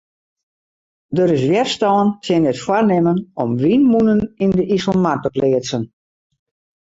[1.15, 5.83] Der is wjerstân tsjin it foarnimmen om wynmûnen yn de Iselmar te pleatsen.